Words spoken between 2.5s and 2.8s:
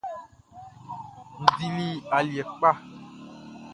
kpa.